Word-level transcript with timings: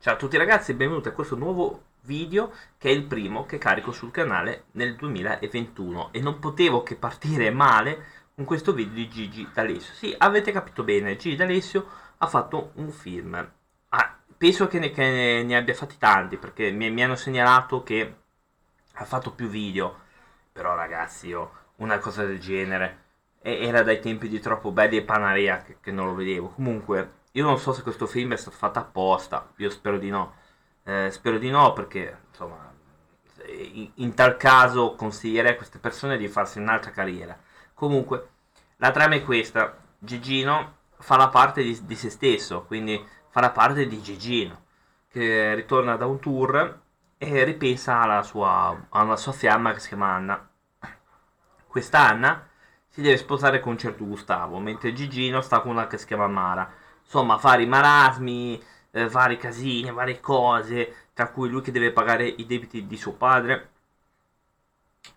Ciao 0.00 0.14
a 0.14 0.16
tutti 0.16 0.36
ragazzi 0.36 0.70
e 0.70 0.74
benvenuti 0.74 1.08
a 1.08 1.12
questo 1.12 1.34
nuovo 1.34 1.86
video 2.02 2.52
che 2.78 2.88
è 2.88 2.92
il 2.92 3.02
primo 3.02 3.46
che 3.46 3.58
carico 3.58 3.90
sul 3.90 4.12
canale 4.12 4.66
nel 4.72 4.94
2021 4.94 6.10
e 6.12 6.20
non 6.20 6.38
potevo 6.38 6.84
che 6.84 6.94
partire 6.94 7.50
male 7.50 8.04
con 8.36 8.44
questo 8.44 8.72
video 8.72 8.94
di 8.94 9.08
Gigi 9.08 9.48
D'Alessio. 9.52 9.92
Sì, 9.94 10.14
avete 10.16 10.52
capito 10.52 10.84
bene, 10.84 11.16
Gigi 11.16 11.34
D'Alessio 11.34 11.84
ha 12.18 12.28
fatto 12.28 12.70
un 12.74 12.92
film. 12.92 13.34
Ah, 13.88 14.16
penso 14.36 14.68
che 14.68 14.78
ne, 14.78 14.92
che 14.92 15.42
ne, 15.44 15.56
abbia 15.56 15.74
fatti 15.74 15.98
tanti 15.98 16.36
perché 16.36 16.70
mi, 16.70 16.88
mi, 16.92 17.02
hanno 17.02 17.16
segnalato 17.16 17.82
che 17.82 18.14
ha 18.92 19.04
fatto 19.04 19.32
più 19.32 19.48
video. 19.48 19.98
Però 20.52 20.76
ragazzi, 20.76 21.26
io 21.26 21.50
una 21.78 21.98
cosa 21.98 22.24
del 22.24 22.38
genere 22.38 23.06
era 23.40 23.82
dai 23.82 23.98
tempi 23.98 24.28
di 24.28 24.38
Troppo 24.38 24.70
Belli 24.70 24.98
e 24.98 25.02
Panarea 25.02 25.60
che, 25.62 25.78
che 25.80 25.90
non 25.90 26.06
lo 26.06 26.14
vedevo. 26.14 26.50
Comunque 26.50 27.16
io 27.32 27.44
non 27.44 27.58
so 27.58 27.72
se 27.72 27.82
questo 27.82 28.06
film 28.06 28.32
è 28.32 28.36
stato 28.36 28.56
fatto 28.56 28.78
apposta, 28.78 29.50
io 29.56 29.70
spero 29.70 29.98
di 29.98 30.10
no. 30.10 30.34
Eh, 30.84 31.10
spero 31.10 31.38
di 31.38 31.50
no 31.50 31.72
perché, 31.72 32.18
insomma, 32.30 32.72
in, 33.46 33.90
in, 33.96 34.14
tal 34.14 34.36
caso 34.36 34.94
consiglierei 34.94 35.52
a 35.52 35.56
queste 35.56 35.78
persone 35.78 36.16
di 36.16 36.28
farsi 36.28 36.58
un'altra 36.58 36.90
carriera. 36.90 37.38
Comunque, 37.74 38.28
la 38.76 38.90
trama 38.90 39.14
è 39.16 39.22
questa. 39.22 39.76
Gigino 39.98 40.76
fa 40.98 41.16
la 41.16 41.28
parte 41.28 41.62
di, 41.62 41.78
di 41.84 41.94
se 41.94 42.10
stesso, 42.10 42.64
quindi 42.64 43.04
fa 43.28 43.40
la 43.40 43.50
parte 43.50 43.86
di 43.86 44.00
Gigino, 44.00 44.64
che 45.08 45.54
ritorna 45.54 45.96
da 45.96 46.06
un 46.06 46.18
tour 46.20 46.80
e 47.18 47.44
ripensa 47.44 48.00
alla 48.00 48.22
sua, 48.22 48.86
alla 48.90 49.16
sua 49.16 49.32
fiamma 49.32 49.72
che 49.72 49.80
si 49.80 49.88
chiama 49.88 50.14
Anna. 50.14 50.48
Questa 51.66 51.98
Anna 52.00 52.48
si 52.88 53.02
deve 53.02 53.16
sposare 53.18 53.60
con 53.60 53.72
un 53.72 53.78
certo 53.78 54.06
Gustavo, 54.06 54.58
mentre 54.58 54.92
Gigino 54.92 55.40
sta 55.40 55.60
con 55.60 55.72
una 55.72 55.86
che 55.86 55.98
si 55.98 56.06
chiama 56.06 56.26
Mara 56.26 56.72
insomma 57.08 57.36
vari 57.36 57.64
marasmi, 57.66 58.62
eh, 58.90 59.08
vari 59.08 59.38
casini, 59.38 59.90
varie 59.90 60.20
cose, 60.20 61.08
tra 61.14 61.30
cui 61.30 61.48
lui 61.48 61.62
che 61.62 61.72
deve 61.72 61.90
pagare 61.90 62.26
i 62.26 62.44
debiti 62.44 62.86
di 62.86 62.96
suo 62.98 63.12
padre, 63.14 63.70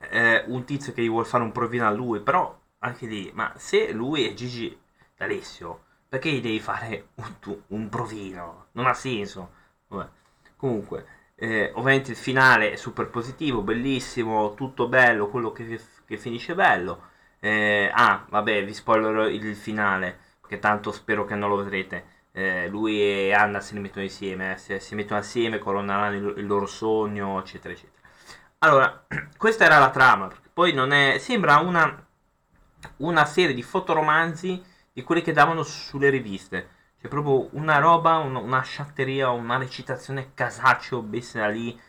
eh, 0.09 0.44
un 0.48 0.64
tizio 0.64 0.94
che 0.94 1.02
gli 1.02 1.09
vuole 1.09 1.28
fare 1.28 1.44
un 1.44 1.52
provino 1.52 1.86
a 1.88 1.92
lui, 1.92 2.22
però 2.22 2.58
anche 2.80 3.06
lì, 3.08 3.30
ma 3.33 3.53
se 3.58 3.92
lui 3.92 4.25
è 4.25 4.33
Gigi 4.33 4.78
D'Alessio, 5.17 5.83
perché 6.08 6.31
gli 6.31 6.42
devi 6.42 6.59
fare 6.59 7.09
un, 7.16 7.58
un 7.67 7.89
provino? 7.89 8.67
Non 8.73 8.88
ha 8.88 8.94
senso. 8.94 9.52
Vabbè. 9.88 10.09
Comunque, 10.55 11.05
eh, 11.36 11.72
ovviamente 11.76 12.11
il 12.11 12.17
finale 12.17 12.72
è 12.72 12.76
super 12.76 13.09
positivo, 13.09 13.61
bellissimo, 13.61 14.53
tutto 14.53 14.88
bello, 14.88 15.30
quello 15.30 15.52
che, 15.52 15.80
che 16.05 16.17
finisce 16.17 16.55
bello. 16.55 17.09
Eh, 17.39 17.89
ah, 17.94 18.26
vabbè, 18.30 18.64
vi 18.66 18.73
spoilerò 18.73 19.28
il 19.28 19.55
finale 19.55 20.20
che 20.52 20.59
tanto 20.59 20.91
spero 20.91 21.23
che 21.23 21.35
non 21.35 21.47
lo 21.47 21.55
vedrete. 21.55 22.19
Eh, 22.33 22.67
lui 22.67 23.02
e 23.02 23.33
Anna 23.33 23.61
si 23.61 23.80
mettono 23.80 24.03
insieme, 24.03 24.53
eh, 24.53 24.58
si, 24.58 24.77
si, 24.81 24.95
mettono 24.95 25.21
assieme, 25.21 25.59
coroneranno 25.59 26.16
il, 26.16 26.33
il, 26.39 26.45
loro 26.45 26.66
sogno, 26.66 27.39
eccetera, 27.39 27.73
eccetera. 27.73 28.05
Allora, 28.59 29.05
questa 29.38 29.63
era 29.63 29.80
la 29.80 29.91
trama, 29.91 30.30
poi 30.53 30.73
non 30.73 30.91
è... 30.91 31.17
sembra 31.19 31.59
una, 31.59 32.05
una 32.97 33.25
serie 33.25 33.55
di 33.55 33.63
fotoromanzi 33.63 34.61
di 34.91 35.03
quelli 35.03 35.21
che 35.21 35.31
davano 35.31 35.63
sulle 35.63 36.09
riviste. 36.09 36.80
C'è 36.99 37.08
proprio 37.08 37.47
una 37.53 37.80
roba, 37.80 38.17
un, 38.17 38.36
una 38.36 38.61
sciatteria, 38.61 39.30
una 39.30 39.58
recitazione 39.58 40.31
casaccio, 40.33 41.02
bessa 41.02 41.47
lì. 41.47 41.80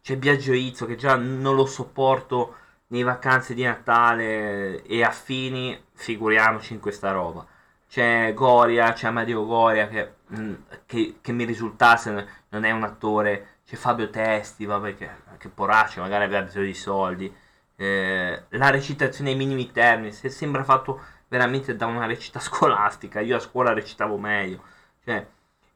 C'è 0.00 0.16
Biagio 0.16 0.52
Izzo 0.52 0.86
che 0.86 0.94
già 0.94 1.16
non 1.16 1.56
lo 1.56 1.66
sopporto 1.66 2.54
nei 2.88 3.02
vacanze 3.02 3.54
di 3.54 3.62
Natale 3.62 4.82
e 4.84 5.02
affini, 5.02 5.78
figuriamoci 5.92 6.74
in 6.74 6.80
questa 6.80 7.10
roba. 7.12 7.46
C'è 7.88 8.32
Goria, 8.34 8.92
c'è 8.92 9.08
Amadio 9.08 9.46
Goria 9.46 9.88
che, 9.88 10.14
mm, 10.36 10.54
che, 10.86 11.18
che 11.20 11.32
mi 11.32 11.44
risultasse 11.44 12.28
non 12.50 12.64
è 12.64 12.70
un 12.70 12.82
attore, 12.84 13.58
c'è 13.66 13.76
Fabio 13.76 14.10
Testi, 14.10 14.64
vabbè 14.64 14.96
che, 14.96 15.08
che 15.38 15.48
poraccio, 15.48 16.00
magari 16.00 16.24
aveva 16.24 16.42
bisogno 16.42 16.66
di 16.66 16.74
soldi. 16.74 17.34
Eh, 17.76 18.42
la 18.48 18.70
recitazione 18.70 19.30
ai 19.30 19.36
minimi 19.36 19.70
termini, 19.70 20.12
se 20.12 20.28
sembra 20.30 20.64
fatto 20.64 21.00
veramente 21.28 21.76
da 21.76 21.86
una 21.86 22.06
recita 22.06 22.40
scolastica, 22.40 23.20
io 23.20 23.36
a 23.36 23.40
scuola 23.40 23.72
recitavo 23.72 24.18
meglio. 24.18 24.62
Cioè, 25.04 25.26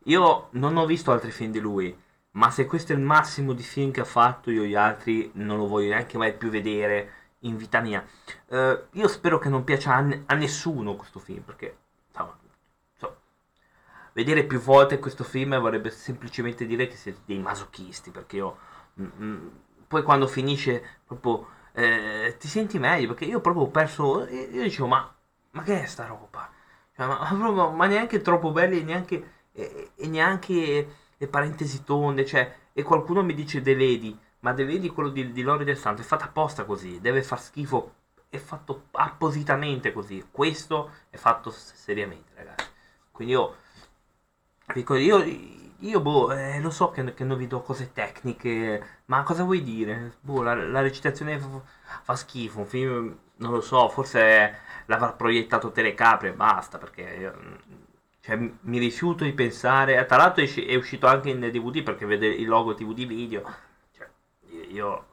io 0.04 0.48
non 0.52 0.76
ho 0.76 0.86
visto 0.86 1.12
altri 1.12 1.30
film 1.30 1.52
di 1.52 1.60
lui, 1.60 1.96
ma 2.32 2.50
se 2.50 2.66
questo 2.66 2.92
è 2.92 2.96
il 2.96 3.02
massimo 3.02 3.52
di 3.52 3.62
film 3.62 3.90
che 3.90 4.00
ha 4.00 4.04
fatto, 4.04 4.50
io 4.50 4.64
gli 4.64 4.74
altri 4.74 5.30
non 5.34 5.58
lo 5.58 5.66
voglio 5.66 5.88
neanche 5.90 6.16
mai 6.18 6.34
più 6.34 6.48
vedere 6.48 7.20
in 7.40 7.56
vita 7.56 7.80
mia. 7.80 8.04
Uh, 8.46 8.78
io 8.92 9.08
spero 9.08 9.38
che 9.38 9.48
non 9.48 9.64
piaccia 9.64 9.94
a, 9.94 10.00
n- 10.00 10.22
a 10.26 10.34
nessuno 10.34 10.96
questo 10.96 11.18
film, 11.18 11.42
perché 11.42 11.76
insomma, 12.08 12.36
so, 12.96 13.16
vedere 14.12 14.44
più 14.44 14.60
volte 14.60 14.98
questo 14.98 15.24
film 15.24 15.58
vorrebbe 15.58 15.90
semplicemente 15.90 16.66
dire 16.66 16.86
che 16.86 16.96
siete 16.96 17.20
dei 17.26 17.38
masochisti, 17.38 18.10
perché 18.10 18.36
io 18.36 18.58
mm, 19.00 19.06
mm, 19.20 19.48
poi 19.86 20.02
quando 20.02 20.26
finisce 20.26 21.00
proprio 21.04 21.48
eh, 21.72 22.36
ti 22.38 22.48
senti 22.48 22.78
meglio, 22.78 23.08
perché 23.08 23.24
io 23.24 23.40
proprio 23.40 23.64
ho 23.64 23.68
perso, 23.68 24.26
io 24.26 24.62
dicevo 24.62 24.88
ma, 24.88 25.14
ma 25.50 25.62
che 25.62 25.82
è 25.82 25.86
sta 25.86 26.06
roba? 26.06 26.50
Cioè, 26.94 27.06
ma, 27.06 27.30
ma, 27.32 27.70
ma, 27.70 27.86
neanche 27.86 28.20
troppo 28.20 28.52
belli, 28.52 28.82
neanche, 28.82 29.30
e, 29.52 29.90
e 29.96 30.08
neanche 30.08 31.00
le 31.22 31.28
parentesi 31.28 31.84
tonde, 31.84 32.26
cioè, 32.26 32.52
e 32.72 32.82
qualcuno 32.82 33.22
mi 33.22 33.34
dice 33.34 33.62
The 33.62 33.74
Lady, 33.74 34.18
ma 34.40 34.52
The 34.54 34.64
Lady, 34.64 34.88
quello 34.88 35.08
di, 35.08 35.30
di 35.30 35.42
Lori 35.42 35.64
del 35.64 35.78
Santo, 35.78 36.02
è 36.02 36.04
fatta 36.04 36.24
apposta 36.24 36.64
così, 36.64 37.00
deve 37.00 37.22
far 37.22 37.40
schifo, 37.40 37.94
è 38.28 38.38
fatto 38.38 38.86
appositamente 38.90 39.92
così, 39.92 40.26
questo 40.32 40.90
è 41.10 41.16
fatto 41.16 41.50
seriamente, 41.50 42.32
ragazzi. 42.34 42.66
Quindi 43.12 43.34
io, 43.34 43.54
io, 44.74 45.22
io 45.78 46.00
boh, 46.00 46.32
eh, 46.32 46.60
lo 46.60 46.70
so 46.70 46.90
che, 46.90 47.14
che, 47.14 47.22
non 47.22 47.38
vi 47.38 47.46
do 47.46 47.60
cose 47.60 47.92
tecniche, 47.92 48.84
ma 49.04 49.22
cosa 49.22 49.44
vuoi 49.44 49.62
dire? 49.62 50.16
Boh, 50.20 50.42
la, 50.42 50.54
la 50.56 50.80
recitazione 50.80 51.38
fa, 51.38 51.48
fa, 52.02 52.16
schifo, 52.16 52.58
un 52.58 52.66
film, 52.66 53.16
non 53.36 53.52
lo 53.52 53.60
so, 53.60 53.88
forse 53.88 54.58
l'avrà 54.86 55.12
proiettato 55.12 55.70
Telecapri 55.70 56.28
e 56.28 56.32
basta, 56.32 56.78
perché... 56.78 57.32
Io, 58.22 58.36
cioè, 58.36 58.36
mi 58.36 58.78
rifiuto 58.78 59.24
di 59.24 59.32
pensare. 59.32 60.04
Tra 60.06 60.16
l'altro 60.16 60.44
è 60.44 60.74
uscito 60.76 61.06
anche 61.06 61.30
in 61.30 61.40
DVD 61.40 61.82
perché 61.82 62.06
vede 62.06 62.26
il 62.26 62.46
logo 62.46 62.74
TV 62.74 62.92
di 62.94 63.04
video. 63.04 63.42
Cioè, 63.92 64.08
io 64.68 65.06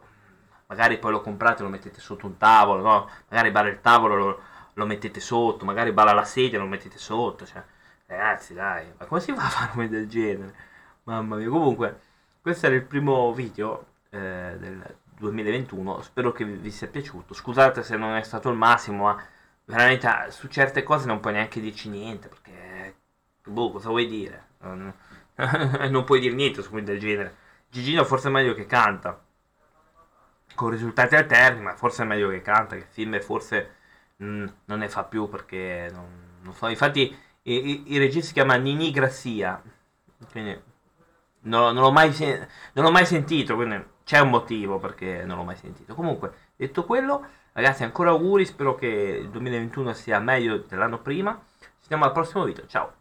magari 0.68 1.00
poi 1.00 1.12
lo 1.12 1.22
comprate 1.22 1.62
e 1.62 1.64
lo 1.64 1.70
mettete 1.72 2.00
sotto 2.00 2.28
un 2.28 2.38
tavolo, 2.38 2.82
no? 2.82 3.10
Magari 3.30 3.52
balla 3.52 3.70
il 3.70 3.82
tavolo 3.82 4.16
lo, 4.16 4.42
lo 4.74 4.86
mettete 4.86 5.20
sotto, 5.20 5.66
magari 5.66 5.92
balla 5.92 6.14
la 6.14 6.24
sedia 6.24 6.60
lo 6.60 6.68
mettete 6.68 6.98
sotto. 6.98 7.46
Cioè, 7.46 7.64
ragazzi, 8.08 8.54
dai, 8.54 8.92
ma 8.98 9.06
come 9.06 9.22
si 9.22 9.34
fa 9.34 9.46
a 9.46 9.50
fare 9.50 9.80
un 9.80 9.90
del 9.90 10.08
genere? 10.08 10.54
Mamma 11.04 11.36
mia. 11.38 11.50
Comunque, 11.50 12.00
questo 12.42 12.68
era 12.68 12.76
il 12.76 12.84
primo 12.84 13.34
video 13.34 13.86
eh, 14.12 14.56
del 14.60 14.96
2021. 15.18 16.02
Spero 16.04 16.32
che 16.32 16.46
vi 16.46 16.72
sia 16.72 16.88
piaciuto. 16.88 17.34
Scusate 17.34 17.82
se 17.84 17.98
non 17.98 18.16
è 18.16 18.22
stato 18.24 18.50
il 18.50 18.58
massimo, 18.58 19.04
ma 19.06 19.24
veramente 19.66 20.08
ah, 20.08 20.30
su 20.32 20.48
certe 20.48 20.84
cose 20.84 21.06
non 21.08 21.20
puoi 21.20 21.34
neanche 21.34 21.60
dirci 21.60 21.90
niente 21.90 22.28
boh, 23.50 23.72
cosa 23.72 23.90
vuoi 23.90 24.08
dire? 24.08 24.48
Non, 24.62 24.94
puoi 26.06 26.20
dire 26.20 26.36
niente 26.36 26.62
su 26.62 26.78
del 26.80 27.00
genere. 27.00 27.36
Gigino 27.70 28.04
forse 28.04 28.30
è 28.30 28.32
meglio 28.32 28.54
che 28.54 28.66
canta, 28.66 29.20
con 30.56 30.70
risultati 30.70 31.16
alterni, 31.16 31.62
ma 31.62 31.76
forse 31.76 32.04
è 32.04 32.06
meglio 32.06 32.30
che 32.30 32.42
canta, 32.42 32.76
che 32.76 32.86
film 32.90 33.20
forse 33.22 33.76
mh, 34.18 34.26
mm, 34.26 34.48
non 34.66 34.80
ne 34.80 34.90
fa 34.90 35.04
più 35.04 35.30
perché 35.30 35.90
non, 35.94 36.08
non 36.42 36.54
so. 36.54 36.68
Infatti 36.68 37.16
il, 37.44 37.84
il 37.88 38.00
regista 38.00 38.28
si 38.28 38.34
chiama 38.34 38.56
Nini 38.56 38.92
Grassia, 38.92 39.62
quindi 40.32 40.60
non, 41.42 41.74
non, 41.74 41.84
l'ho 41.84 41.92
mai, 41.92 42.14
non 42.74 42.86
l'ho 42.86 42.92
mai 42.92 43.06
sentito, 43.06 43.56
quindi 43.56 43.82
c'è 44.04 44.20
un 44.20 44.30
motivo 44.30 44.80
perché 44.80 45.24
non 45.26 45.38
l'ho 45.38 45.44
mai 45.44 45.56
sentito. 45.56 45.94
Comunque, 45.94 46.34
detto 46.56 46.84
quello, 46.86 47.26
ragazzi, 47.54 47.84
ancora 47.84 48.10
auguri, 48.10 48.46
spero 48.46 48.76
che 48.76 48.88
il 48.88 49.30
2021 49.30 49.94
sia 49.94 50.20
meglio 50.20 50.58
dell'anno 50.58 51.00
prima. 51.00 51.40
Ci 51.60 51.68
vediamo 51.82 52.06
al 52.06 52.12
prossimo 52.12 52.44
video, 52.44 52.66
ciao! 52.68 52.99